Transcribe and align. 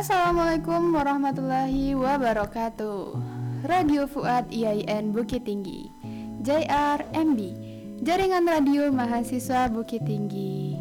Assalamualaikum 0.00 0.96
warahmatullahi 0.96 1.92
wabarakatuh. 1.92 3.20
Radio 3.68 4.08
Fuad 4.08 4.48
IAIN 4.48 5.12
Bukit 5.12 5.44
Tinggi. 5.44 5.92
JRMB 6.40 7.40
Jaringan 8.00 8.48
Radio 8.48 8.88
Mahasiswa 8.88 9.68
Bukit 9.68 10.00
Tinggi. 10.08 10.80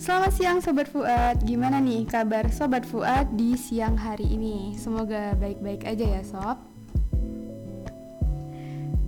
Selamat 0.00 0.32
siang 0.32 0.64
Sobat 0.64 0.88
Fuad. 0.88 1.44
Gimana 1.44 1.84
nih 1.84 2.08
kabar 2.08 2.48
Sobat 2.48 2.88
Fuad 2.88 3.36
di 3.36 3.60
siang 3.60 4.00
hari 4.00 4.24
ini? 4.32 4.72
Semoga 4.80 5.36
baik-baik 5.36 5.84
aja 5.84 6.16
ya 6.16 6.22
Sob. 6.24 6.56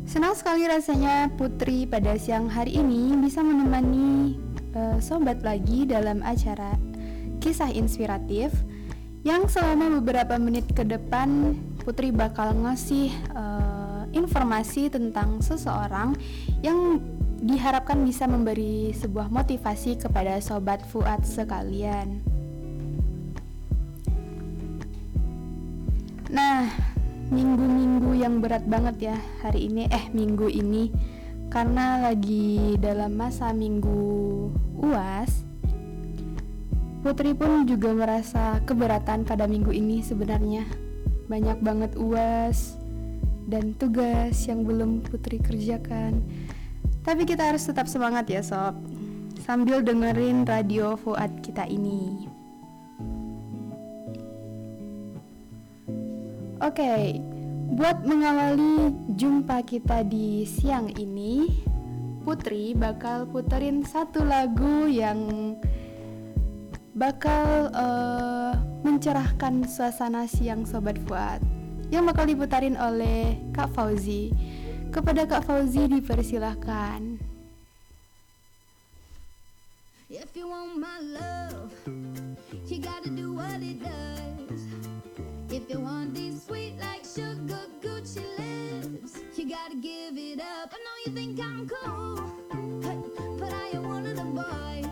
Senang 0.05 0.37
sekali 0.37 0.69
rasanya 0.69 1.33
Putri 1.41 1.89
pada 1.89 2.21
siang 2.21 2.53
hari 2.53 2.77
ini 2.77 3.17
bisa 3.17 3.41
menemani 3.41 4.37
eh, 4.77 5.01
Sobat 5.01 5.41
lagi 5.41 5.89
dalam 5.89 6.21
acara 6.21 6.86
kisah 7.47 7.71
inspiratif 7.71 8.51
yang 9.23 9.47
selama 9.47 10.03
beberapa 10.03 10.35
menit 10.35 10.67
ke 10.75 10.83
depan 10.83 11.55
Putri 11.87 12.11
bakal 12.11 12.59
ngasih 12.59 13.15
uh, 13.39 14.03
informasi 14.11 14.91
tentang 14.91 15.39
seseorang 15.39 16.19
yang 16.67 16.99
diharapkan 17.39 18.03
bisa 18.03 18.27
memberi 18.27 18.91
sebuah 18.91 19.31
motivasi 19.31 19.95
kepada 19.95 20.43
sobat 20.43 20.83
Fuad 20.91 21.23
sekalian. 21.23 22.19
Nah, 26.27 26.67
minggu-minggu 27.31 28.11
yang 28.19 28.43
berat 28.43 28.67
banget 28.67 29.15
ya 29.15 29.17
hari 29.47 29.71
ini 29.71 29.87
eh 29.87 30.11
minggu 30.11 30.51
ini 30.51 30.91
karena 31.55 32.11
lagi 32.11 32.75
dalam 32.83 33.15
masa 33.15 33.55
minggu 33.55 34.03
UAS 34.83 35.46
Putri 37.07 37.39
pun 37.39 37.63
juga 37.71 37.95
merasa 37.95 38.59
keberatan 38.67 39.23
pada 39.23 39.47
minggu 39.47 39.71
ini 39.71 40.03
sebenarnya. 40.03 40.67
Banyak 41.31 41.63
banget 41.63 41.95
UAS 41.95 42.75
dan 43.47 43.79
tugas 43.79 44.35
yang 44.51 44.67
belum 44.67 45.07
Putri 45.07 45.39
kerjakan. 45.39 46.19
Tapi 47.07 47.23
kita 47.23 47.55
harus 47.55 47.63
tetap 47.63 47.87
semangat 47.87 48.27
ya 48.27 48.43
sob. 48.43 48.75
Sambil 49.39 49.87
dengerin 49.87 50.43
radio 50.51 50.99
Fuad 50.99 51.47
kita 51.47 51.71
ini. 51.71 52.27
Oke, 56.59 56.75
okay, 56.75 57.23
buat 57.71 58.03
mengawali 58.03 58.91
jumpa 59.15 59.63
kita 59.63 60.03
di 60.03 60.43
siang 60.43 60.91
ini, 60.99 61.55
Putri 62.27 62.75
bakal 62.75 63.31
puterin 63.31 63.87
satu 63.87 64.27
lagu 64.27 64.91
yang 64.91 65.55
bakal 66.97 67.69
uh, 67.77 68.57
mencerahkan 68.81 69.69
suasana 69.69 70.25
siang 70.25 70.65
Sobat 70.65 70.97
Fuad 71.05 71.45
yang 71.93 72.09
bakal 72.09 72.25
diputarin 72.25 72.75
oleh 72.81 73.37
Kak 73.53 73.69
Fauzi. 73.77 74.33
Kepada 74.89 75.29
Kak 75.29 75.45
Fauzi 75.45 75.85
dipersilahkan. 75.93 77.21
If 80.09 80.33
you 80.33 80.49
want 80.49 80.81
my 80.81 80.99
love, 81.05 81.69
you 82.65 82.81
gotta 82.81 83.13
do 83.13 83.37
what 83.37 83.61
it 83.61 83.85
does. 83.85 84.63
If 85.53 85.69
you 85.69 85.85
want 85.85 86.17
this 86.17 86.49
sweet 86.49 86.81
like 86.81 87.05
sugar 87.05 87.69
Gucci 87.85 88.25
lips, 88.41 89.21
you 89.37 89.45
gotta 89.51 89.77
give 89.77 90.17
it 90.17 90.41
up. 90.41 90.73
I 90.73 90.79
know 90.81 90.97
you 91.05 91.11
think 91.13 91.37
I'm 91.43 91.69
cool, 91.69 92.25
but, 92.81 92.99
but 93.37 93.53
I 93.53 93.77
am 93.77 93.85
one 93.85 94.07
of 94.07 94.17
the 94.17 94.25
boys. 94.25 94.86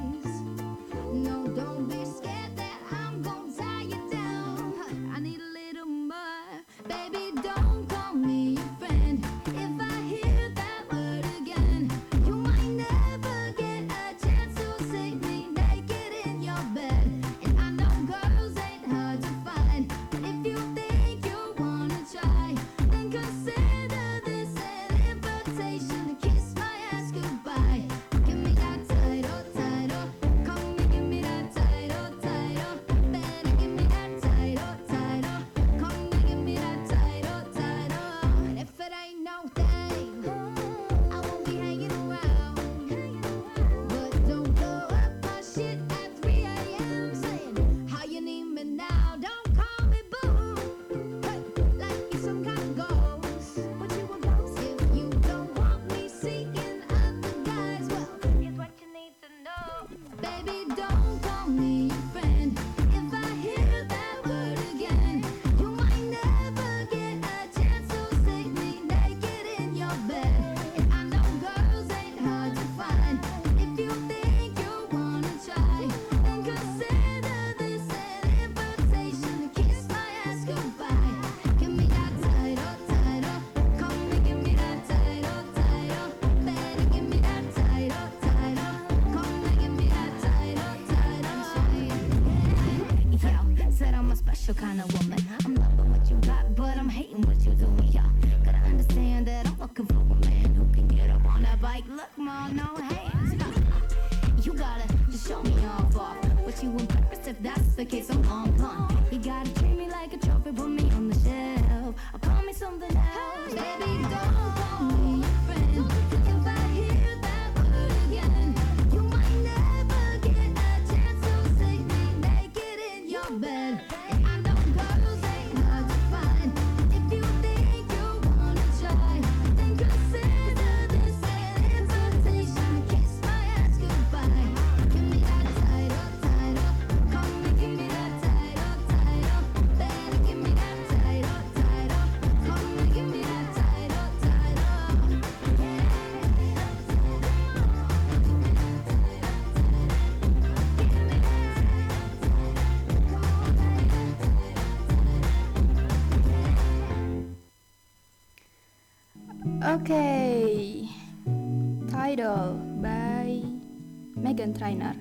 Trainer 164.54 164.94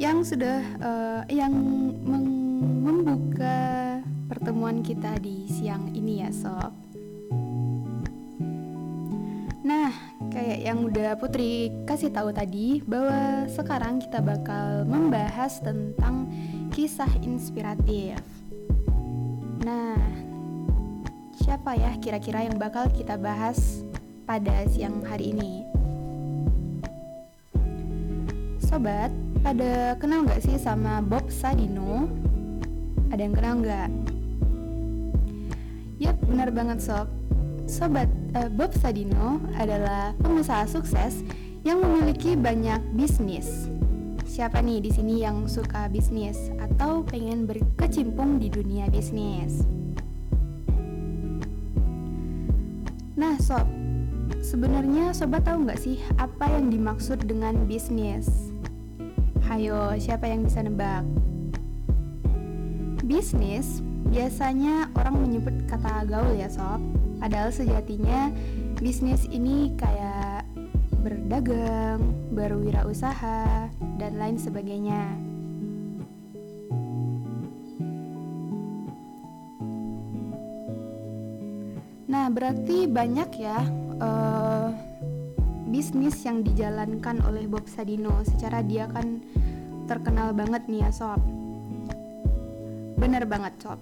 yang 0.00 0.24
sudah 0.24 0.60
uh, 0.80 1.22
yang 1.30 1.52
membuka 2.82 4.00
pertemuan 4.26 4.80
kita 4.80 5.20
di 5.20 5.46
siang 5.46 5.92
ini 5.92 6.24
ya 6.24 6.30
sob. 6.32 6.72
Nah, 9.64 9.88
kayak 10.28 10.60
yang 10.60 10.84
udah 10.84 11.16
Putri 11.16 11.72
kasih 11.88 12.12
tahu 12.12 12.36
tadi 12.36 12.84
bahwa 12.84 13.48
sekarang 13.48 13.96
kita 13.96 14.20
bakal 14.20 14.84
membahas 14.84 15.56
tentang 15.64 16.28
kisah 16.68 17.08
inspiratif. 17.24 18.20
Nah, 19.64 19.96
siapa 21.40 21.80
ya 21.80 21.96
kira-kira 21.96 22.44
yang 22.44 22.60
bakal 22.60 22.92
kita 22.92 23.16
bahas 23.16 23.80
pada 24.28 24.68
siang 24.68 25.00
hari 25.00 25.32
ini? 25.32 25.64
Sobat, 28.74 29.14
pada 29.46 29.94
kenal 30.02 30.26
nggak 30.26 30.42
sih 30.42 30.58
sama 30.58 30.98
Bob 30.98 31.30
Sadino? 31.30 32.10
Ada 33.14 33.22
yang 33.22 33.34
kenal 33.38 33.54
nggak? 33.62 33.88
Yap, 36.02 36.18
benar 36.26 36.50
banget 36.50 36.82
sob. 36.82 37.06
Sobat 37.70 38.10
uh, 38.34 38.50
Bob 38.50 38.74
Sadino 38.74 39.38
adalah 39.54 40.10
pengusaha 40.18 40.66
sukses 40.66 41.22
yang 41.62 41.86
memiliki 41.86 42.34
banyak 42.34 42.82
bisnis. 42.98 43.70
Siapa 44.26 44.58
nih 44.58 44.82
di 44.82 44.90
sini 44.90 45.22
yang 45.22 45.46
suka 45.46 45.86
bisnis 45.86 46.50
atau 46.58 47.06
pengen 47.06 47.46
berkecimpung 47.46 48.42
di 48.42 48.50
dunia 48.50 48.90
bisnis? 48.90 49.62
Nah, 53.14 53.38
sob, 53.38 53.70
sebenarnya 54.42 55.14
sobat 55.14 55.46
tahu 55.46 55.62
nggak 55.62 55.78
sih 55.78 56.02
apa 56.18 56.50
yang 56.58 56.74
dimaksud 56.74 57.22
dengan 57.22 57.70
bisnis? 57.70 58.53
Hayo, 59.54 59.94
siapa 60.02 60.26
yang 60.26 60.42
bisa 60.42 60.66
nebak? 60.66 61.06
Bisnis 63.06 63.86
biasanya 64.10 64.90
orang 64.98 65.22
menyebut 65.22 65.54
kata 65.70 66.10
gaul 66.10 66.34
ya 66.34 66.50
sob 66.50 66.82
Padahal 67.22 67.54
sejatinya 67.54 68.34
bisnis 68.82 69.30
ini 69.30 69.70
kayak 69.78 70.42
berdagang, 71.06 72.02
berwirausaha, 72.34 73.70
dan 73.94 74.18
lain 74.18 74.42
sebagainya. 74.42 75.22
Nah, 82.10 82.26
berarti 82.26 82.90
banyak 82.90 83.30
ya 83.38 83.62
uh, 84.02 84.74
bisnis 85.74 86.22
yang 86.22 86.46
dijalankan 86.46 87.18
oleh 87.26 87.50
Bob 87.50 87.66
Sadino. 87.66 88.22
Secara 88.22 88.62
dia 88.62 88.86
kan 88.94 89.18
terkenal 89.84 90.36
banget 90.36 90.64
nih 90.68 90.84
ya 90.84 90.90
sob. 90.90 91.20
Bener 93.00 93.26
banget 93.28 93.56
sob 93.60 93.80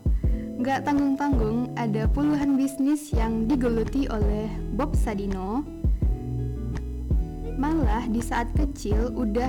Gak 0.62 0.87
tanggung-tanggung, 0.87 1.75
ada 1.75 2.06
puluhan 2.06 2.54
bisnis 2.54 3.10
yang 3.10 3.50
digeluti 3.50 4.06
oleh 4.06 4.46
Bob 4.78 4.94
Sadino. 4.94 5.66
Malah 7.58 8.06
di 8.06 8.22
saat 8.22 8.52
kecil 8.54 9.10
udah 9.16 9.49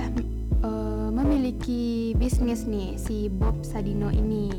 uh, 0.64 1.08
memiliki 1.14 2.16
bisnis 2.18 2.66
nih 2.66 2.98
si 2.98 3.28
Bob 3.30 3.62
Sadino 3.62 4.10
ini. 4.10 4.50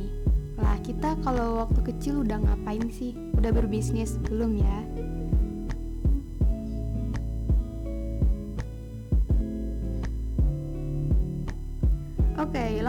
Lah 0.55 0.79
kita 0.79 1.19
kalau 1.25 1.65
waktu 1.65 1.91
kecil 1.91 2.23
udah 2.23 2.39
ngapain 2.39 2.87
sih? 2.87 3.17
Udah 3.35 3.51
berbisnis 3.51 4.15
belum 4.29 4.55
ya? 4.55 4.79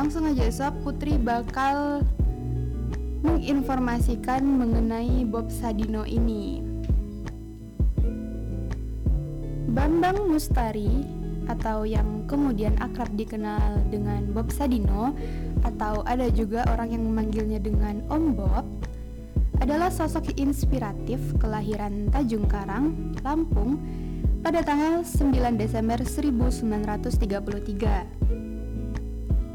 Langsung 0.06 0.30
aja 0.30 0.46
sob 0.54 0.86
Putri 0.86 1.18
bakal 1.18 1.98
menginformasikan 3.26 4.38
mengenai 4.38 5.26
Bob 5.26 5.50
Sadino 5.50 6.06
ini. 6.06 6.62
Bambang 9.66 10.30
Mustari 10.30 11.02
atau 11.50 11.82
yang 11.82 12.22
kemudian 12.30 12.78
akrab 12.78 13.10
dikenal 13.18 13.82
dengan 13.90 14.30
Bob 14.30 14.54
Sadino 14.54 15.10
atau 15.66 16.06
ada 16.06 16.30
juga 16.30 16.62
orang 16.70 16.94
yang 16.94 17.02
memanggilnya 17.02 17.58
dengan 17.58 17.98
Om 18.06 18.38
Bob 18.38 18.62
adalah 19.58 19.90
sosok 19.90 20.38
inspiratif 20.38 21.18
kelahiran 21.42 22.14
Tanjung 22.14 22.46
Karang, 22.46 23.10
Lampung 23.26 23.82
pada 24.46 24.62
tanggal 24.62 25.02
9 25.02 25.34
Desember 25.58 25.98
1933. 25.98 28.15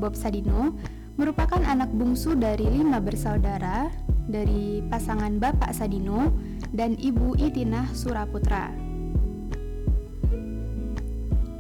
Bob 0.02 0.18
Sadino 0.18 0.74
merupakan 1.22 1.62
anak 1.62 1.94
bungsu 1.94 2.34
dari 2.34 2.66
lima 2.66 2.98
bersaudara 2.98 3.94
dari 4.26 4.82
pasangan 4.90 5.38
Bapak 5.38 5.78
Sadino 5.78 6.34
dan 6.74 6.98
Ibu 6.98 7.38
Itinah 7.38 7.94
Suraputra. 7.94 8.74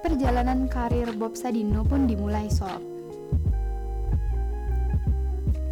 perjalanan 0.00 0.64
karir 0.66 1.12
Bob 1.14 1.36
Sadino 1.36 1.84
pun 1.84 2.08
dimulai 2.08 2.48
sob. 2.48 2.80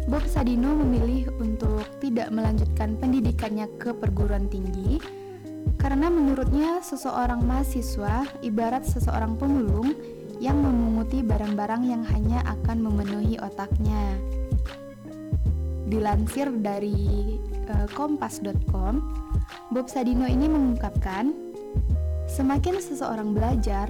Bob 0.07 0.23
Sadino 0.23 0.71
memilih 0.71 1.27
untuk 1.43 1.83
tidak 1.99 2.31
melanjutkan 2.31 2.95
pendidikannya 2.95 3.67
ke 3.75 3.91
perguruan 3.91 4.47
tinggi 4.47 5.03
karena 5.75 6.07
menurutnya 6.07 6.79
seseorang 6.79 7.43
mahasiswa 7.43 8.23
ibarat 8.39 8.87
seseorang 8.87 9.35
pemulung 9.35 9.91
yang 10.37 10.61
memunguti 10.61 11.25
barang-barang 11.25 11.83
yang 11.85 12.03
hanya 12.13 12.45
akan 12.45 12.85
memenuhi 12.85 13.41
otaknya. 13.41 14.17
Dilansir 15.87 16.51
dari 16.61 17.39
uh, 17.71 17.87
kompas.com, 17.95 19.01
Bob 19.71 19.87
Sadino 19.87 20.27
ini 20.27 20.45
mengungkapkan, 20.51 21.31
semakin 22.27 22.77
seseorang 22.77 23.31
belajar, 23.31 23.87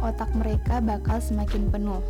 otak 0.00 0.30
mereka 0.38 0.78
bakal 0.78 1.18
semakin 1.18 1.68
penuh. 1.68 2.02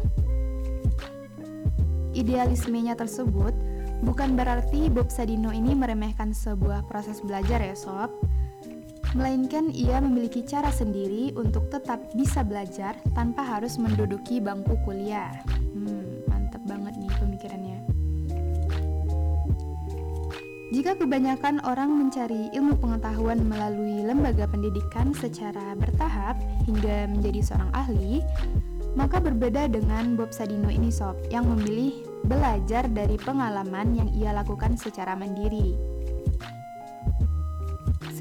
Idealismenya 2.12 2.92
tersebut 2.92 3.56
bukan 4.04 4.36
berarti 4.36 4.92
Bob 4.92 5.08
Sadino 5.08 5.48
ini 5.48 5.72
meremehkan 5.72 6.36
sebuah 6.36 6.84
proses 6.84 7.24
belajar 7.24 7.64
ya 7.64 7.72
sob, 7.72 8.12
melainkan 9.12 9.68
ia 9.68 10.00
memiliki 10.00 10.40
cara 10.40 10.72
sendiri 10.72 11.36
untuk 11.36 11.68
tetap 11.68 12.00
bisa 12.16 12.40
belajar 12.40 12.96
tanpa 13.12 13.44
harus 13.44 13.76
menduduki 13.76 14.40
bangku 14.40 14.72
kuliah. 14.88 15.36
Hmm, 15.76 16.24
mantap 16.28 16.64
banget 16.64 16.96
nih 16.96 17.12
pemikirannya. 17.20 17.78
Jika 20.72 20.96
kebanyakan 20.96 21.60
orang 21.68 21.92
mencari 21.92 22.48
ilmu 22.56 22.80
pengetahuan 22.80 23.44
melalui 23.44 24.00
lembaga 24.08 24.48
pendidikan 24.48 25.12
secara 25.12 25.76
bertahap 25.76 26.40
hingga 26.64 27.12
menjadi 27.12 27.44
seorang 27.44 27.68
ahli, 27.76 28.24
maka 28.96 29.20
berbeda 29.20 29.68
dengan 29.68 30.16
Bob 30.16 30.32
Sadino 30.32 30.72
ini 30.72 30.88
sob 30.88 31.20
yang 31.28 31.44
memilih 31.44 32.00
belajar 32.24 32.88
dari 32.88 33.20
pengalaman 33.20 33.92
yang 33.92 34.08
ia 34.16 34.32
lakukan 34.32 34.80
secara 34.80 35.12
mandiri. 35.12 35.91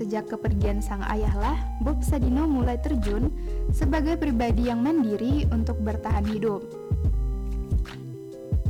Sejak 0.02 0.34
kepergian 0.34 0.82
sang 0.82 1.06
ayahlah, 1.06 1.62
Bob 1.78 2.02
Sadino 2.02 2.50
mulai 2.50 2.74
terjun 2.82 3.30
sebagai 3.70 4.18
pribadi 4.18 4.66
yang 4.66 4.82
mandiri 4.82 5.46
untuk 5.54 5.78
bertahan 5.78 6.26
hidup. 6.26 6.66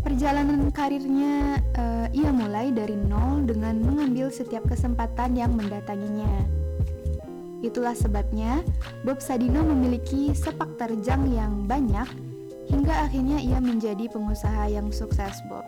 Perjalanan 0.04 0.68
karirnya 0.76 1.64
uh, 1.80 2.12
ia 2.12 2.36
mulai 2.36 2.76
dari 2.76 3.00
nol 3.00 3.48
dengan 3.48 3.80
mengambil 3.80 4.28
setiap 4.28 4.68
kesempatan 4.68 5.40
yang 5.40 5.56
mendatanginya. 5.56 6.52
Itulah 7.64 7.96
sebabnya 7.96 8.60
Bob 9.08 9.24
Sadino 9.24 9.64
memiliki 9.64 10.36
sepak 10.36 10.76
terjang 10.76 11.32
yang 11.32 11.64
banyak 11.64 12.12
hingga 12.68 13.08
akhirnya 13.08 13.40
ia 13.40 13.64
menjadi 13.64 14.12
pengusaha 14.12 14.68
yang 14.68 14.92
sukses, 14.92 15.40
Bob. 15.48 15.64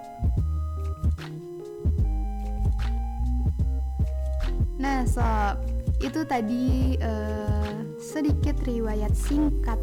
Nah, 4.84 5.08
sob, 5.08 5.64
itu 6.04 6.28
tadi 6.28 7.00
uh, 7.00 7.96
sedikit 8.04 8.60
riwayat 8.68 9.16
singkat 9.16 9.80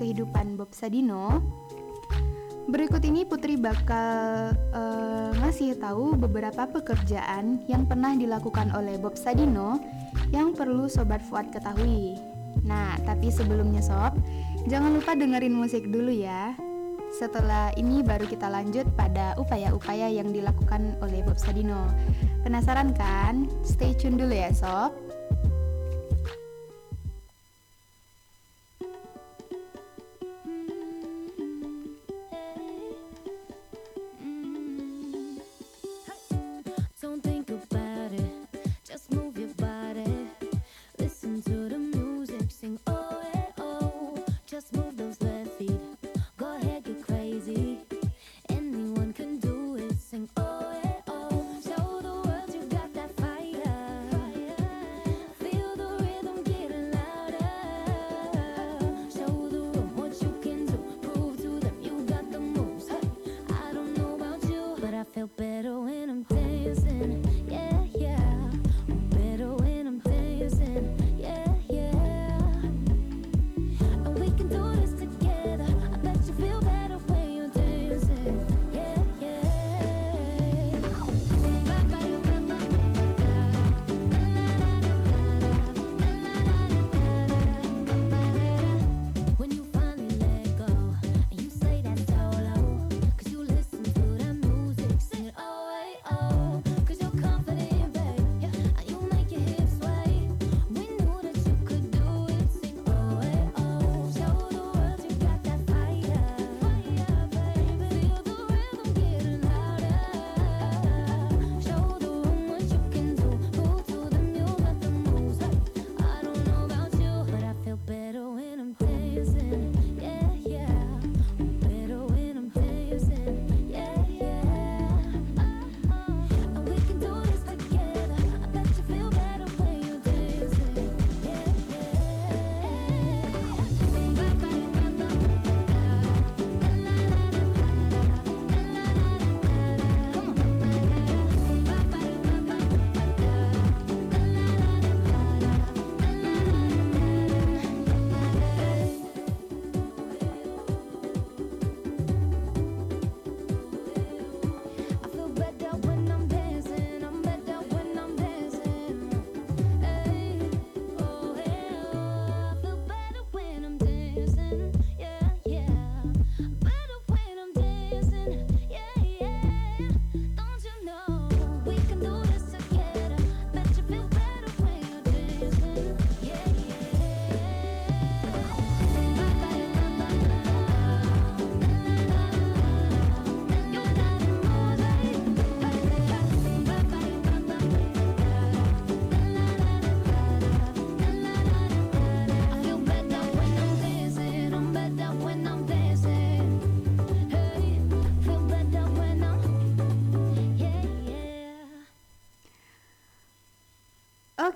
kehidupan 0.00 0.56
Bob 0.56 0.72
Sadino 0.72 1.44
Berikut 2.68 3.00
ini 3.00 3.24
Putri 3.24 3.56
bakal 3.56 4.52
uh, 4.76 5.32
ngasih 5.40 5.80
tahu 5.80 6.20
beberapa 6.20 6.68
pekerjaan 6.68 7.64
yang 7.64 7.88
pernah 7.88 8.12
dilakukan 8.12 8.72
oleh 8.76 9.00
Bob 9.00 9.16
Sadino 9.16 9.80
yang 10.32 10.52
perlu 10.52 10.84
Sobat 10.84 11.24
Fuad 11.24 11.48
ketahui. 11.48 12.20
Nah, 12.68 13.00
tapi 13.08 13.32
sebelumnya 13.32 13.80
Sob, 13.80 14.20
jangan 14.68 15.00
lupa 15.00 15.16
dengerin 15.16 15.56
musik 15.56 15.88
dulu 15.88 16.12
ya. 16.12 16.52
Setelah 17.08 17.72
ini 17.80 18.04
baru 18.04 18.28
kita 18.28 18.52
lanjut 18.52 18.84
pada 18.92 19.32
upaya-upaya 19.40 20.12
yang 20.12 20.28
dilakukan 20.28 21.00
oleh 21.00 21.24
Bob 21.24 21.40
Sadino. 21.40 21.88
Penasaran 22.44 22.92
kan? 22.92 23.48
Stay 23.64 23.96
tune 23.96 24.20
dulu 24.20 24.36
ya 24.36 24.52
Sob. 24.52 25.07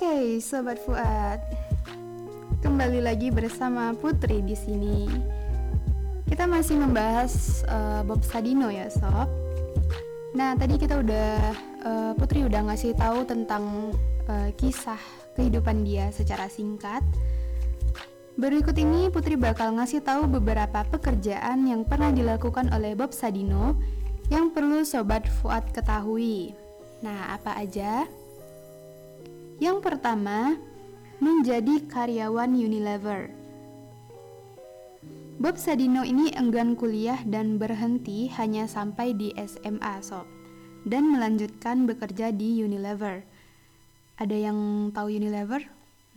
Okay, 0.02 0.42
sobat 0.42 0.82
Fuad. 0.82 1.38
Kembali 2.58 2.98
lagi 2.98 3.30
bersama 3.30 3.94
Putri 3.94 4.42
di 4.42 4.58
sini. 4.58 5.06
Kita 6.26 6.42
masih 6.50 6.74
membahas 6.74 7.62
uh, 7.70 8.02
Bob 8.02 8.26
Sadino 8.26 8.66
ya, 8.66 8.90
sob. 8.90 9.30
Nah, 10.34 10.58
tadi 10.58 10.74
kita 10.74 10.98
udah 10.98 11.54
uh, 11.86 12.12
Putri 12.18 12.42
udah 12.42 12.66
ngasih 12.66 12.98
tahu 12.98 13.22
tentang 13.30 13.94
uh, 14.26 14.50
kisah 14.58 14.98
kehidupan 15.38 15.86
dia 15.86 16.10
secara 16.10 16.50
singkat. 16.50 17.06
Berikut 18.34 18.74
ini 18.74 19.06
Putri 19.06 19.38
bakal 19.38 19.78
ngasih 19.78 20.02
tahu 20.02 20.26
beberapa 20.26 20.82
pekerjaan 20.82 21.62
yang 21.70 21.86
pernah 21.86 22.10
dilakukan 22.10 22.74
oleh 22.74 22.98
Bob 22.98 23.14
Sadino 23.14 23.78
yang 24.34 24.50
perlu 24.50 24.82
sobat 24.82 25.30
Fuad 25.30 25.70
ketahui. 25.70 26.58
Nah, 27.06 27.38
apa 27.38 27.54
aja? 27.54 28.10
Yang 29.62 29.78
pertama, 29.78 30.58
menjadi 31.22 31.86
karyawan 31.86 32.50
Unilever. 32.50 33.30
Bob 35.38 35.54
Sadino 35.54 36.02
ini 36.02 36.34
enggan 36.34 36.74
kuliah 36.74 37.22
dan 37.22 37.62
berhenti 37.62 38.26
hanya 38.34 38.66
sampai 38.66 39.14
di 39.14 39.30
SMA, 39.38 40.02
sob. 40.02 40.26
dan 40.82 41.14
melanjutkan 41.14 41.86
bekerja 41.86 42.34
di 42.34 42.58
Unilever. 42.58 43.22
Ada 44.18 44.50
yang 44.50 44.90
tahu 44.90 45.14
Unilever? 45.14 45.62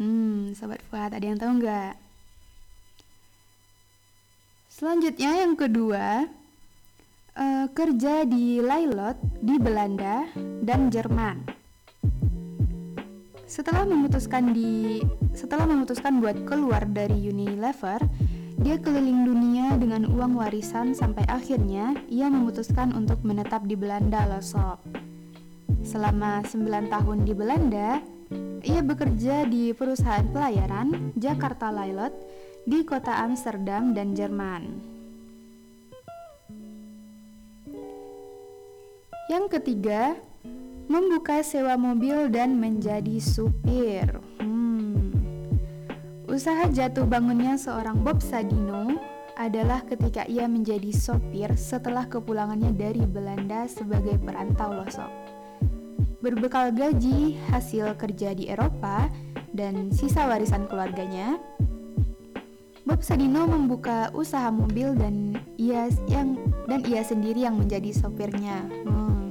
Hmm, 0.01 0.57
Sobat 0.57 0.81
Fuad, 0.89 1.13
ada 1.13 1.21
yang 1.21 1.37
tahu 1.37 1.61
nggak? 1.61 1.93
Selanjutnya 4.73 5.45
yang 5.45 5.53
kedua, 5.53 6.25
uh, 7.37 7.65
kerja 7.77 8.25
di 8.25 8.57
Lailot 8.57 9.21
di 9.37 9.55
Belanda 9.61 10.25
dan 10.65 10.89
Jerman. 10.89 11.54
Setelah 13.45 13.85
memutuskan 13.85 14.57
di 14.57 15.05
setelah 15.37 15.69
memutuskan 15.69 16.17
buat 16.17 16.49
keluar 16.49 16.81
dari 16.89 17.29
Unilever, 17.29 18.01
dia 18.57 18.81
keliling 18.81 19.21
dunia 19.21 19.77
dengan 19.77 20.09
uang 20.09 20.33
warisan 20.33 20.97
sampai 20.97 21.29
akhirnya 21.29 21.93
ia 22.09 22.25
memutuskan 22.25 22.89
untuk 22.97 23.21
menetap 23.21 23.69
di 23.69 23.77
Belanda 23.77 24.25
loh 24.25 24.41
sob. 24.41 24.81
Selama 25.85 26.41
9 26.41 26.89
tahun 26.89 27.19
di 27.21 27.33
Belanda, 27.37 28.01
ia 28.65 28.81
bekerja 28.81 29.45
di 29.45 29.69
perusahaan 29.77 30.25
pelayaran 30.25 31.13
Jakarta 31.13 31.69
Lailot 31.69 32.17
di 32.65 32.81
kota 32.81 33.13
Amsterdam 33.21 33.93
dan 33.93 34.17
Jerman. 34.17 34.63
Yang 39.29 39.45
ketiga, 39.61 40.17
membuka 40.95 41.43
sewa 41.43 41.75
mobil 41.75 42.31
dan 42.31 42.55
menjadi 42.55 43.19
supir. 43.19 44.07
Hmm. 44.39 45.11
Usaha 46.23 46.71
jatuh 46.71 47.03
bangunnya 47.03 47.59
seorang 47.59 47.99
Bob 47.99 48.23
Sadino 48.23 48.95
adalah 49.35 49.83
ketika 49.83 50.23
ia 50.23 50.47
menjadi 50.47 50.95
sopir 50.95 51.51
setelah 51.59 52.07
kepulangannya 52.07 52.71
dari 52.71 53.03
Belanda 53.03 53.67
sebagai 53.67 54.15
perantau 54.23 54.71
losok. 54.71 55.11
Berbekal 56.23 56.71
gaji 56.71 57.43
hasil 57.51 57.99
kerja 57.99 58.31
di 58.31 58.47
Eropa 58.47 59.11
dan 59.51 59.91
sisa 59.91 60.31
warisan 60.31 60.63
keluarganya, 60.71 61.35
Bob 62.87 63.03
Sadino 63.03 63.43
membuka 63.43 64.15
usaha 64.15 64.47
mobil 64.47 64.95
dan 64.95 65.35
ia 65.59 65.91
yang 66.07 66.39
dan 66.71 66.87
ia 66.87 67.03
sendiri 67.03 67.43
yang 67.43 67.59
menjadi 67.59 67.91
sopirnya. 67.91 68.63
Hmm. 68.87 69.24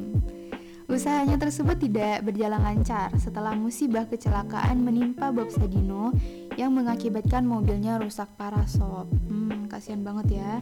Usahanya 0.84 1.40
tersebut 1.40 1.80
tidak 1.80 2.28
berjalan 2.28 2.60
lancar 2.60 3.08
setelah 3.16 3.56
musibah 3.56 4.04
kecelakaan 4.04 4.84
menimpa 4.84 5.32
Bob 5.32 5.48
Sadino 5.48 6.12
yang 6.60 6.76
mengakibatkan 6.76 7.48
mobilnya 7.48 7.96
rusak 7.96 8.28
parah 8.36 8.68
sob. 8.68 9.08
Hmm, 9.08 9.64
kasihan 9.64 10.04
banget 10.04 10.36
ya. 10.36 10.52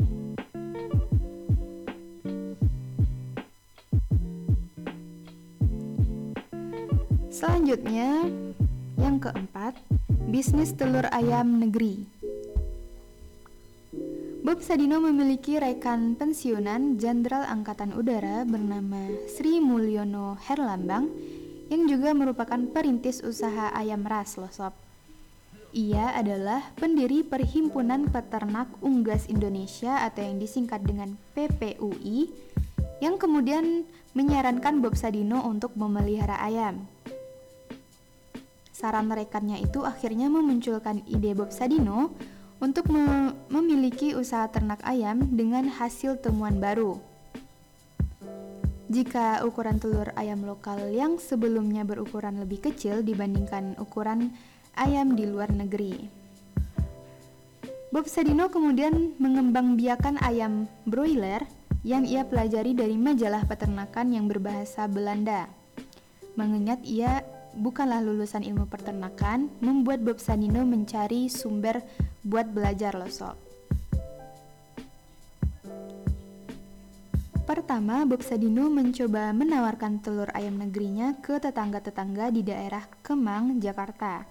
Selanjutnya, 7.34 8.22
yang 9.02 9.18
keempat, 9.18 9.74
bisnis 10.30 10.70
telur 10.78 11.10
ayam 11.10 11.58
negeri. 11.58 12.06
Bob 14.42 14.58
Sadino 14.58 14.98
memiliki 14.98 15.54
rekan 15.54 16.18
pensiunan 16.18 16.98
Jenderal 16.98 17.46
Angkatan 17.46 17.94
Udara 17.94 18.42
bernama 18.42 19.06
Sri 19.30 19.62
Mulyono 19.62 20.34
Herlambang 20.34 21.06
yang 21.70 21.86
juga 21.86 22.10
merupakan 22.10 22.58
perintis 22.74 23.22
usaha 23.22 23.70
ayam 23.70 24.02
ras 24.02 24.34
loh 24.34 24.50
sob. 24.50 24.74
Ia 25.70 26.18
adalah 26.18 26.74
pendiri 26.74 27.22
Perhimpunan 27.22 28.10
Peternak 28.10 28.66
Unggas 28.82 29.30
Indonesia 29.30 30.02
atau 30.02 30.26
yang 30.26 30.42
disingkat 30.42 30.82
dengan 30.82 31.14
PPUI 31.38 32.26
yang 32.98 33.22
kemudian 33.22 33.86
menyarankan 34.18 34.82
Bob 34.82 34.98
Sadino 34.98 35.46
untuk 35.46 35.70
memelihara 35.78 36.42
ayam. 36.42 36.90
Saran 38.74 39.06
rekannya 39.06 39.62
itu 39.62 39.86
akhirnya 39.86 40.26
memunculkan 40.26 41.06
ide 41.06 41.30
Bob 41.38 41.54
Sadino 41.54 42.10
untuk 42.62 42.94
me 42.94 43.34
memiliki 43.50 44.14
usaha 44.14 44.46
ternak 44.46 44.78
ayam 44.86 45.34
dengan 45.34 45.66
hasil 45.66 46.22
temuan 46.22 46.62
baru. 46.62 47.02
Jika 48.86 49.42
ukuran 49.42 49.82
telur 49.82 50.14
ayam 50.14 50.46
lokal 50.46 50.94
yang 50.94 51.18
sebelumnya 51.18 51.82
berukuran 51.82 52.38
lebih 52.38 52.62
kecil 52.70 53.02
dibandingkan 53.02 53.74
ukuran 53.82 54.30
ayam 54.78 55.18
di 55.18 55.26
luar 55.26 55.50
negeri. 55.50 56.06
Bob 57.92 58.08
Sadino 58.08 58.48
kemudian 58.48 59.18
mengembangbiakan 59.18 60.22
ayam 60.22 60.70
broiler 60.88 61.44
yang 61.82 62.06
ia 62.06 62.22
pelajari 62.24 62.78
dari 62.78 62.94
majalah 62.94 63.42
peternakan 63.44 64.14
yang 64.14 64.30
berbahasa 64.30 64.86
Belanda. 64.86 65.50
Mengingat 66.38 66.80
ia 66.86 67.26
bukanlah 67.56 68.00
lulusan 68.00 68.44
ilmu 68.44 68.68
peternakan, 68.68 69.52
membuat 69.60 70.00
Bob 70.04 70.18
Sadino 70.18 70.64
mencari 70.64 71.28
sumber 71.28 71.84
buat 72.24 72.48
belajar 72.50 72.96
loh 72.96 73.10
sob. 73.12 73.36
Pertama, 77.42 78.06
Bob 78.06 78.22
Sadino 78.22 78.70
mencoba 78.70 79.34
menawarkan 79.34 80.00
telur 80.00 80.30
ayam 80.32 80.56
negerinya 80.62 81.18
ke 81.20 81.36
tetangga-tetangga 81.42 82.30
di 82.30 82.46
daerah 82.46 82.86
Kemang, 83.02 83.60
Jakarta. 83.60 84.24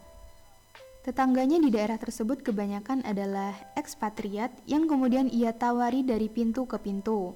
Tetangganya 1.02 1.58
di 1.58 1.74
daerah 1.74 1.98
tersebut 1.98 2.46
kebanyakan 2.46 3.02
adalah 3.02 3.58
ekspatriat 3.74 4.54
yang 4.70 4.86
kemudian 4.86 5.34
ia 5.34 5.50
tawari 5.50 6.06
dari 6.06 6.30
pintu 6.30 6.70
ke 6.70 6.78
pintu. 6.78 7.34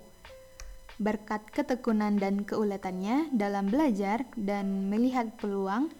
Berkat 0.95 1.43
ketekunan 1.51 2.15
dan 2.15 2.47
keuletannya 2.47 3.27
dalam 3.35 3.67
belajar 3.67 4.23
dan 4.39 4.87
melihat 4.87 5.35
peluang, 5.35 5.91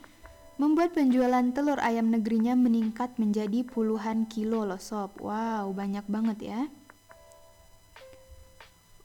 membuat 0.55 0.95
penjualan 0.95 1.43
telur 1.51 1.75
ayam 1.84 2.08
negerinya 2.08 2.55
meningkat 2.55 3.12
menjadi 3.19 3.67
puluhan 3.67 4.23
kilo 4.31 4.63
loh 4.63 4.79
sob. 4.79 5.19
Wow, 5.19 5.75
banyak 5.75 6.08
banget 6.08 6.39
ya. 6.47 6.62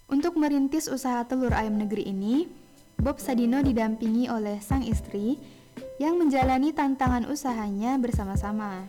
Untuk 0.07 0.39
merintis 0.39 0.87
usaha 0.87 1.27
telur 1.27 1.51
ayam 1.51 1.75
negeri 1.79 2.07
ini, 2.07 2.47
Bob 2.99 3.19
Sadino 3.19 3.59
didampingi 3.59 4.31
oleh 4.31 4.63
sang 4.63 4.87
istri 4.87 5.39
yang 5.99 6.19
menjalani 6.19 6.71
tantangan 6.71 7.27
usahanya 7.27 7.99
bersama-sama. 7.99 8.87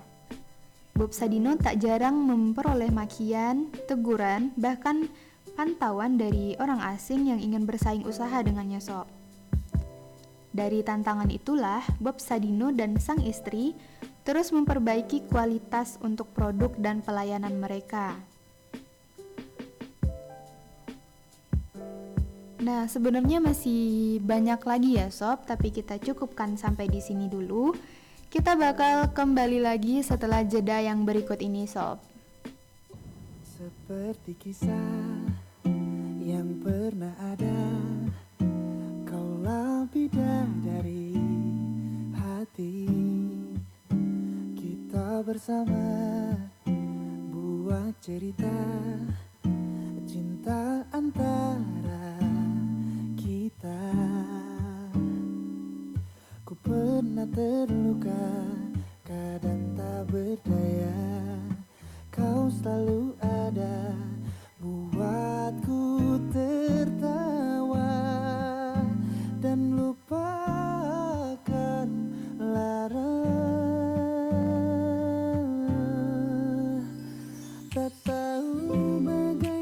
Bob 0.93 1.17
Sadino 1.17 1.57
tak 1.57 1.81
jarang 1.81 2.13
memperoleh 2.13 2.93
makian, 2.93 3.73
teguran, 3.89 4.53
bahkan 4.53 5.09
pantauan 5.61 6.17
dari 6.17 6.57
orang 6.57 6.81
asing 6.89 7.29
yang 7.29 7.37
ingin 7.37 7.69
bersaing 7.69 8.01
usaha 8.09 8.33
dengannya 8.41 8.81
sob. 8.81 9.05
Dari 10.49 10.81
tantangan 10.81 11.29
itulah 11.29 11.85
Bob 12.01 12.17
Sadino 12.17 12.73
dan 12.73 12.97
sang 12.97 13.21
istri 13.21 13.77
terus 14.25 14.49
memperbaiki 14.49 15.29
kualitas 15.29 16.01
untuk 16.01 16.33
produk 16.33 16.73
dan 16.81 17.05
pelayanan 17.05 17.61
mereka. 17.61 18.17
Nah, 22.65 22.89
sebenarnya 22.89 23.37
masih 23.37 24.17
banyak 24.25 24.65
lagi 24.65 24.97
ya 24.97 25.13
sob, 25.13 25.45
tapi 25.45 25.69
kita 25.69 26.01
cukupkan 26.01 26.57
sampai 26.57 26.89
di 26.89 27.05
sini 27.05 27.29
dulu. 27.29 27.77
Kita 28.33 28.57
bakal 28.57 29.13
kembali 29.13 29.61
lagi 29.61 30.01
setelah 30.01 30.41
jeda 30.41 30.81
yang 30.81 31.05
berikut 31.05 31.37
ini 31.37 31.69
sob. 31.69 32.01
Seperti 33.45 34.33
kisah 34.41 35.21
yang 36.21 36.57
pernah 36.61 37.13
ada. 37.19 37.61
Kaulah 39.05 39.85
bidadari 39.91 41.17
hati. 42.13 42.87
Kita 44.57 45.21
bersama 45.21 45.85
buat 47.33 47.93
cerita 48.01 48.55
Cinta 50.05 50.83
antara 50.91 52.19
kita. 53.19 53.83
Ku 56.43 56.53
pernah 56.59 57.27
terluka 57.29 58.51
Kadang 59.11 59.75
tak 59.75 60.07
berdaya. 60.07 60.95
Kau 62.15 62.47
selalu 62.47 63.11
ada 63.19 63.91
buatku 64.61 66.21
tertawa 66.29 67.97
dan 69.41 69.73
lupakan 69.73 70.29
lara. 72.37 73.25
Tak 77.73 77.89
tahu 78.05 79.01
bagaimana 79.01 79.60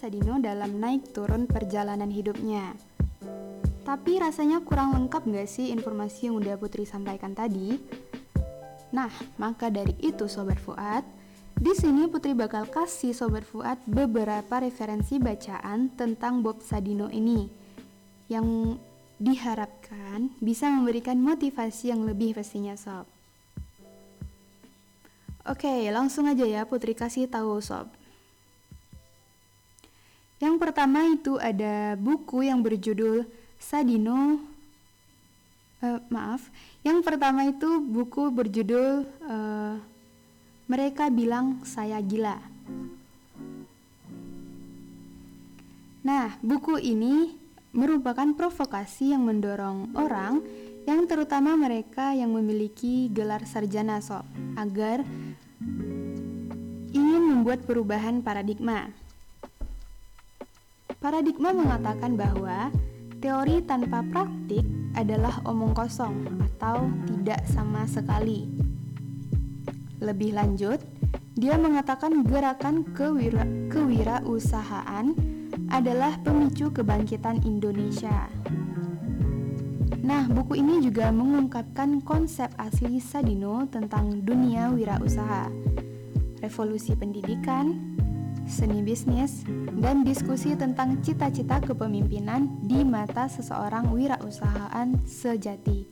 Sadino 0.00 0.40
dalam 0.40 0.80
naik 0.80 1.12
turun 1.12 1.44
perjalanan 1.44 2.08
hidupnya. 2.08 2.72
Tapi 3.84 4.16
rasanya 4.16 4.64
kurang 4.64 4.96
lengkap 4.96 5.28
nggak 5.28 5.44
sih 5.44 5.68
informasi 5.76 6.32
yang 6.32 6.40
udah 6.40 6.56
Putri 6.56 6.88
sampaikan 6.88 7.36
tadi? 7.36 7.76
Nah, 8.96 9.12
maka 9.36 9.68
dari 9.68 9.92
itu 10.00 10.24
Sobat 10.24 10.56
Fuad, 10.56 11.04
di 11.52 11.76
sini 11.76 12.08
Putri 12.08 12.32
bakal 12.32 12.64
kasih 12.72 13.12
Sobat 13.12 13.44
Fuad 13.44 13.76
beberapa 13.84 14.64
referensi 14.64 15.20
bacaan 15.20 15.92
tentang 15.92 16.40
Bob 16.40 16.64
Sadino 16.64 17.12
ini 17.12 17.44
yang 18.32 18.80
diharapkan 19.20 20.32
bisa 20.40 20.72
memberikan 20.72 21.20
motivasi 21.20 21.92
yang 21.92 22.08
lebih 22.08 22.40
pastinya 22.40 22.72
Sob. 22.72 23.04
Oke, 25.44 25.92
langsung 25.92 26.24
aja 26.24 26.48
ya 26.48 26.64
Putri 26.64 26.96
kasih 26.96 27.28
tahu 27.28 27.60
Sob. 27.60 27.99
Yang 30.40 30.56
pertama 30.56 31.04
itu 31.04 31.36
ada 31.36 32.00
buku 32.00 32.48
yang 32.48 32.64
berjudul 32.64 33.28
Sadino 33.60 34.40
eh, 35.84 36.00
maaf, 36.08 36.48
yang 36.80 37.04
pertama 37.04 37.44
itu 37.44 37.76
buku 37.84 38.32
berjudul 38.32 39.04
eh, 39.04 39.74
Mereka 40.64 41.12
Bilang 41.12 41.60
Saya 41.68 42.00
Gila. 42.00 42.40
Nah, 46.00 46.32
buku 46.40 46.80
ini 46.80 47.36
merupakan 47.76 48.32
provokasi 48.32 49.12
yang 49.12 49.28
mendorong 49.28 49.92
orang 49.92 50.40
yang 50.88 51.04
terutama 51.04 51.52
mereka 51.54 52.16
yang 52.16 52.32
memiliki 52.32 53.12
gelar 53.12 53.44
sarjana 53.44 54.00
sob 54.00 54.24
agar 54.56 55.04
ingin 56.96 57.22
membuat 57.28 57.68
perubahan 57.68 58.24
paradigma. 58.24 58.88
Paradigma 61.00 61.56
mengatakan 61.56 62.12
bahwa 62.12 62.68
teori 63.24 63.64
tanpa 63.64 64.04
praktik 64.04 64.68
adalah 64.92 65.40
omong 65.48 65.72
kosong 65.72 66.28
atau 66.44 66.92
tidak 67.08 67.40
sama 67.48 67.88
sekali. 67.88 68.44
Lebih 70.04 70.36
lanjut, 70.36 70.76
dia 71.40 71.56
mengatakan 71.56 72.20
gerakan 72.20 72.84
kewira 72.92 73.48
kewirausahaan 73.72 75.16
adalah 75.72 76.20
pemicu 76.20 76.68
kebangkitan 76.68 77.48
Indonesia. 77.48 78.28
Nah, 80.04 80.28
buku 80.28 80.60
ini 80.60 80.84
juga 80.84 81.08
mengungkapkan 81.08 82.04
konsep 82.04 82.52
asli 82.60 83.00
Sadino 83.00 83.64
tentang 83.72 84.20
dunia 84.20 84.68
wirausaha, 84.68 85.48
revolusi 86.44 86.92
pendidikan, 86.92 87.89
seni 88.50 88.82
bisnis, 88.82 89.46
dan 89.78 90.02
diskusi 90.02 90.58
tentang 90.58 90.98
cita-cita 90.98 91.62
kepemimpinan 91.62 92.60
di 92.66 92.82
mata 92.82 93.30
seseorang 93.30 93.94
wirausahaan 93.94 94.98
sejati. 95.06 95.86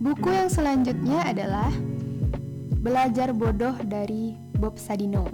Buku 0.00 0.28
yang 0.30 0.48
selanjutnya 0.48 1.26
adalah 1.26 1.68
Belajar 2.80 3.36
Bodoh 3.36 3.76
dari 3.84 4.32
Bob 4.56 4.80
Sadino. 4.80 5.28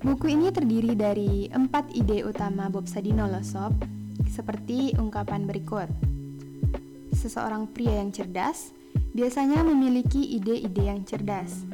Buku 0.00 0.30
ini 0.30 0.52
terdiri 0.54 0.94
dari 0.94 1.50
empat 1.50 1.90
ide 1.96 2.22
utama 2.22 2.70
Bob 2.70 2.86
Sadino 2.86 3.26
loh 3.26 3.42
sob, 3.42 3.74
seperti 4.30 4.94
ungkapan 4.94 5.48
berikut. 5.48 5.90
Seseorang 7.10 7.68
pria 7.68 7.98
yang 7.98 8.14
cerdas 8.14 8.79
biasanya 9.12 9.66
memiliki 9.66 10.22
ide-ide 10.38 10.82
yang 10.86 11.02
cerdas. 11.02 11.66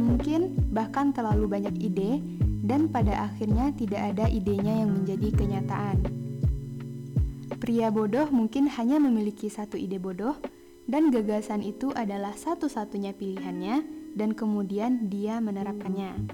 Mungkin 0.00 0.72
bahkan 0.72 1.12
terlalu 1.12 1.50
banyak 1.50 1.76
ide 1.82 2.22
dan 2.64 2.88
pada 2.88 3.26
akhirnya 3.28 3.74
tidak 3.74 4.14
ada 4.14 4.26
idenya 4.30 4.84
yang 4.84 4.90
menjadi 4.94 5.28
kenyataan. 5.34 5.98
Pria 7.60 7.92
bodoh 7.92 8.30
mungkin 8.32 8.70
hanya 8.72 8.96
memiliki 8.96 9.52
satu 9.52 9.76
ide 9.76 10.00
bodoh 10.00 10.38
dan 10.88 11.12
gagasan 11.12 11.60
itu 11.60 11.92
adalah 11.92 12.32
satu-satunya 12.32 13.12
pilihannya 13.12 13.84
dan 14.16 14.32
kemudian 14.32 15.12
dia 15.12 15.38
menerapkannya. 15.38 16.30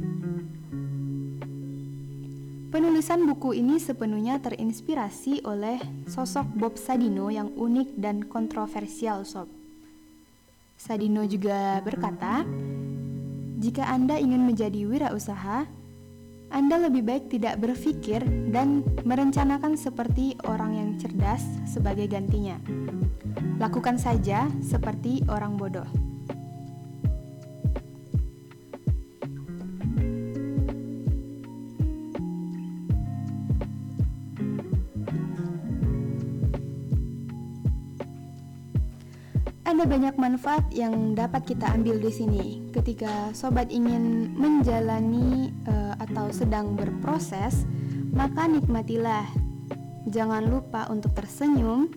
Penulisan 2.77 3.25
buku 3.25 3.57
ini 3.57 3.81
sepenuhnya 3.81 4.37
terinspirasi 4.43 5.49
oleh 5.49 5.81
sosok 6.05 6.45
Bob 6.61 6.75
Sadino 6.77 7.33
yang 7.33 7.57
unik 7.57 7.97
dan 7.97 8.21
kontroversial 8.29 9.25
sob. 9.25 9.56
Sadino 10.77 11.25
juga 11.25 11.81
berkata, 11.81 12.45
jika 13.57 13.89
Anda 13.89 14.21
ingin 14.21 14.45
menjadi 14.45 14.85
wirausaha, 14.85 15.65
Anda 16.53 16.77
lebih 16.79 17.03
baik 17.03 17.33
tidak 17.33 17.59
berpikir 17.59 18.23
dan 18.53 18.85
merencanakan 19.03 19.75
seperti 19.75 20.37
orang 20.47 20.77
yang 20.77 20.91
cerdas 21.01 21.43
sebagai 21.67 22.07
gantinya. 22.07 22.61
Lakukan 23.57 23.97
saja 23.97 24.47
seperti 24.61 25.25
orang 25.33 25.57
bodoh. 25.57 26.06
Banyak 39.87 40.19
manfaat 40.19 40.67
yang 40.75 41.15
dapat 41.15 41.47
kita 41.55 41.71
ambil 41.71 42.03
di 42.03 42.11
sini 42.11 42.47
ketika 42.75 43.31
sobat 43.31 43.71
ingin 43.71 44.35
menjalani 44.35 45.55
eh, 45.63 45.95
atau 46.03 46.35
sedang 46.35 46.75
berproses, 46.75 47.63
maka 48.11 48.51
nikmatilah. 48.51 49.25
Jangan 50.07 50.47
lupa 50.47 50.87
untuk 50.91 51.15
tersenyum 51.15 51.91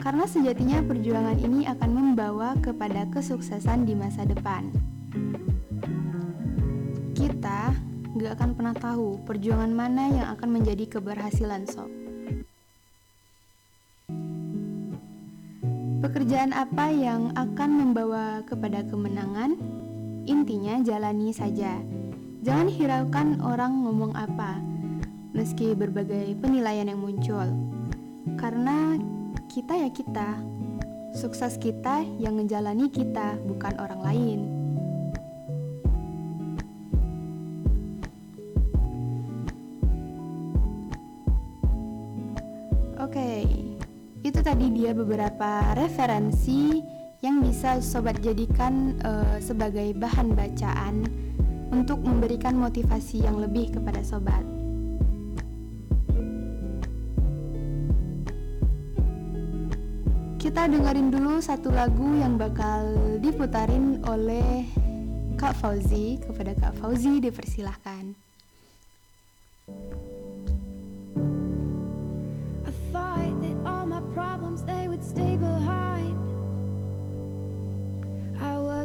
karena 0.00 0.24
sejatinya 0.24 0.80
perjuangan 0.80 1.36
ini 1.40 1.68
akan 1.68 1.90
membawa 1.92 2.56
kepada 2.60 3.04
kesuksesan 3.12 3.84
di 3.84 3.92
masa 3.92 4.24
depan. 4.24 4.72
Kita 7.12 7.72
gak 8.16 8.32
akan 8.40 8.50
pernah 8.56 8.76
tahu 8.76 9.20
perjuangan 9.28 9.72
mana 9.72 10.08
yang 10.08 10.28
akan 10.36 10.48
menjadi 10.56 11.00
keberhasilan 11.00 11.68
sob. 11.68 11.99
Pekerjaan 16.00 16.56
apa 16.56 16.88
yang 16.88 17.28
akan 17.36 17.70
membawa 17.76 18.40
kepada 18.48 18.80
kemenangan? 18.88 19.60
Intinya 20.24 20.80
jalani 20.80 21.28
saja. 21.28 21.76
Jangan 22.40 22.72
hiraukan 22.72 23.44
orang 23.44 23.84
ngomong 23.84 24.16
apa, 24.16 24.64
meski 25.36 25.76
berbagai 25.76 26.40
penilaian 26.40 26.88
yang 26.88 27.04
muncul. 27.04 27.44
Karena 28.40 28.96
kita 29.52 29.76
ya 29.76 29.92
kita, 29.92 30.40
sukses 31.12 31.60
kita 31.60 32.00
yang 32.16 32.32
menjalani 32.32 32.88
kita, 32.88 33.36
bukan 33.44 33.76
orang 33.76 34.00
lain. 34.00 34.59
Dia 44.80 44.96
beberapa 44.96 45.76
referensi 45.76 46.80
yang 47.20 47.44
bisa 47.44 47.84
sobat 47.84 48.16
jadikan 48.24 48.96
eh, 49.04 49.36
sebagai 49.36 49.92
bahan 49.92 50.32
bacaan 50.32 51.04
untuk 51.68 52.00
memberikan 52.00 52.56
motivasi 52.56 53.20
yang 53.20 53.36
lebih 53.36 53.76
kepada 53.76 54.00
sobat. 54.00 54.40
Kita 60.40 60.64
dengerin 60.64 61.12
dulu 61.12 61.44
satu 61.44 61.68
lagu 61.68 62.16
yang 62.16 62.40
bakal 62.40 62.96
diputarin 63.20 64.00
oleh 64.08 64.64
Kak 65.36 65.60
Fauzi. 65.60 66.16
Kepada 66.24 66.56
Kak 66.56 66.80
Fauzi 66.80 67.20
dipersilahkan. 67.20 68.29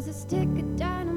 Was 0.05 0.15
a 0.15 0.19
stick 0.19 0.43
of 0.43 0.75
dynamite 0.75 1.14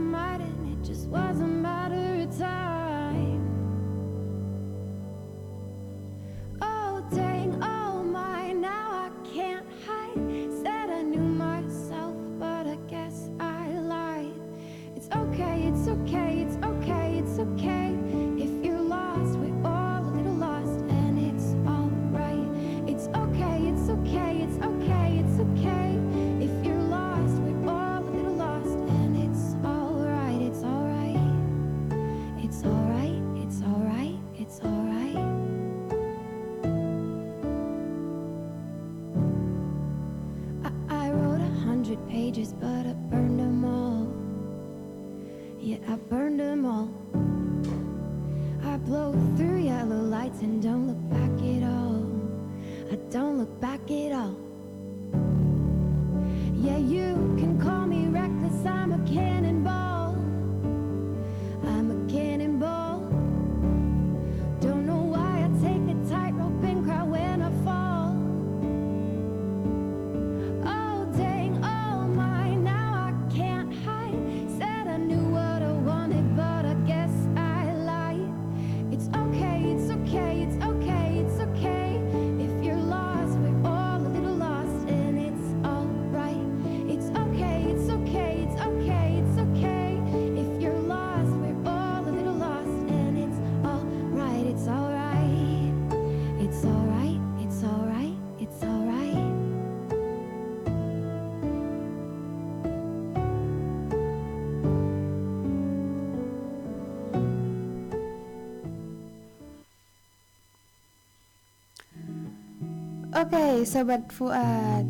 Oke, 113.59 113.67
Sobat 113.67 114.07
Fuad. 114.15 114.87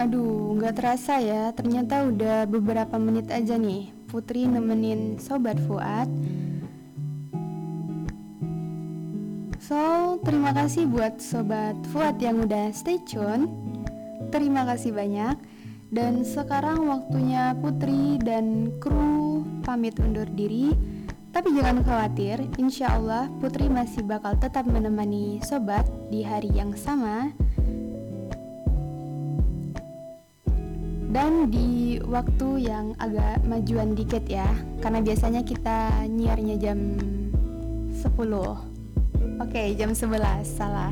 Aduh, 0.00 0.56
nggak 0.56 0.72
terasa 0.72 1.20
ya. 1.20 1.52
Ternyata 1.52 2.08
udah 2.08 2.48
beberapa 2.48 2.96
menit 2.96 3.28
aja 3.28 3.60
nih. 3.60 3.92
Putri 4.08 4.48
nemenin 4.48 5.20
Sobat 5.20 5.60
Fuad. 5.68 6.08
So, 9.60 10.16
terima 10.24 10.56
kasih 10.56 10.88
buat 10.88 11.20
Sobat 11.20 11.76
Fuad 11.92 12.16
yang 12.24 12.48
udah 12.48 12.72
stay 12.72 12.96
tune. 13.04 13.52
Terima 14.32 14.64
kasih 14.64 14.96
banyak. 14.96 15.36
Dan 15.92 16.24
sekarang 16.24 16.88
waktunya 16.88 17.52
Putri 17.60 18.16
dan 18.16 18.72
kru 18.80 19.44
pamit 19.60 20.00
undur 20.00 20.32
diri. 20.32 20.72
Tapi 21.36 21.52
jangan 21.52 21.84
khawatir, 21.84 22.48
insya 22.56 22.96
Allah 22.96 23.28
Putri 23.44 23.68
masih 23.68 24.08
bakal 24.08 24.40
tetap 24.40 24.64
menemani 24.64 25.44
sobat 25.44 25.84
di 26.08 26.24
hari 26.24 26.48
yang 26.48 26.72
sama 26.80 27.28
dan 31.14 31.46
di 31.46 32.02
waktu 32.02 32.66
yang 32.66 32.90
agak 32.98 33.46
majuan 33.46 33.94
dikit 33.94 34.26
ya, 34.26 34.50
karena 34.82 34.98
biasanya 34.98 35.46
kita 35.46 36.10
nyiarnya 36.10 36.58
jam 36.58 36.78
10 38.02 38.02
Oke, 39.38 39.62
jam 39.78 39.94
11, 39.94 40.42
salah 40.42 40.90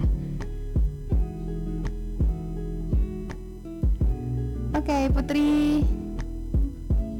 Oke, 4.79 5.11
Putri 5.11 5.83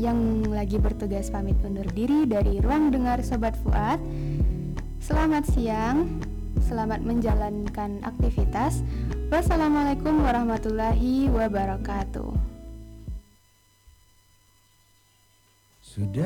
yang 0.03 0.47
lagi 0.51 0.79
bertugas 0.83 1.31
pamit 1.31 1.59
undur 1.63 1.87
diri 1.95 2.27
dari 2.27 2.59
ruang 2.59 2.91
dengar 2.91 3.23
Sobat 3.23 3.55
Fuad. 3.63 4.03
Selamat 4.99 5.47
siang, 5.47 6.19
selamat 6.59 7.07
menjalankan 7.07 8.03
aktivitas. 8.03 8.83
Wassalamualaikum 9.31 10.27
warahmatullahi 10.27 11.31
wabarakatuh. 11.31 12.42
Sudah 15.93 16.25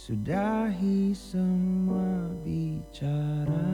Sudahi 0.00 1.12
semua 1.12 2.32
bicara. 2.40 3.68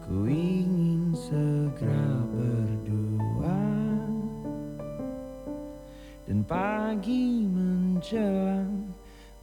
Ku 0.00 0.24
ingin 0.24 1.12
segera 1.12 2.24
berdua 2.32 3.60
Dan 6.24 6.40
pagi 6.48 7.44
menjelang 7.44 8.88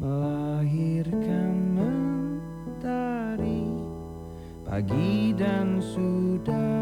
Melahirkan 0.02 1.54
mentari. 1.78 3.70
Pagi 4.66 5.38
dan 5.38 5.78
sudah 5.86 6.81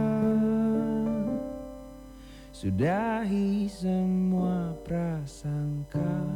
Sudahi 2.59 3.71
semua 3.71 4.75
prasangka. 4.83 6.27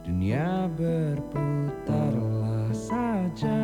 Dunia 0.00 0.72
berputarlah 0.72 2.72
saja. 2.72 3.60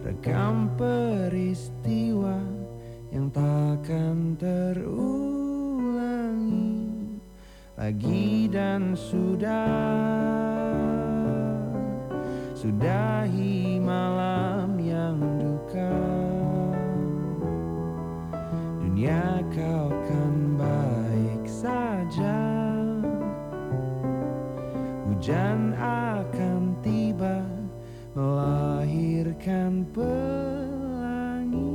Rekam 0.00 0.72
peristiwa 0.80 2.40
yang 3.12 3.28
takkan 3.28 4.32
terulangi 4.40 5.12
Lagi 7.76 8.48
dan 8.48 8.96
sudah. 8.96 9.68
Sudahi 12.56 13.71
pelangi 29.92 31.68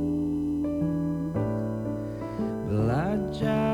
belajar 2.66 3.67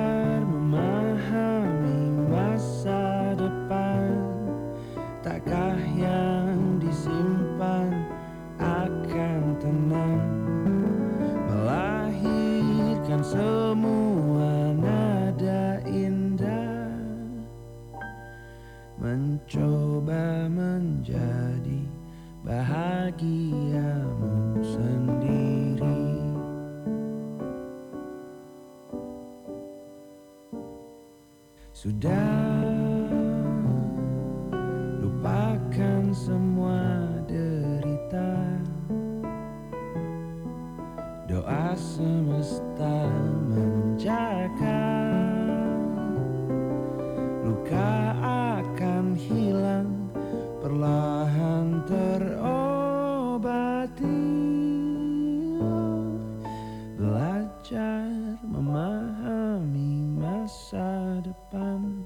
depan 61.44 62.00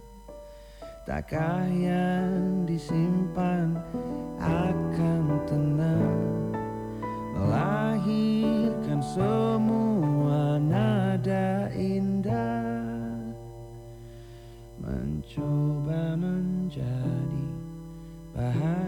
tak 1.06 1.30
kaya 1.30 2.26
disimpan 2.66 3.78
akan 4.42 5.24
tenang. 5.46 6.18
Melahirkan 7.38 8.98
semua 8.98 10.58
nada 10.58 11.70
indah. 11.70 13.30
Mencoba 14.82 16.18
menjadi 16.18 17.46
bahan 18.34 18.87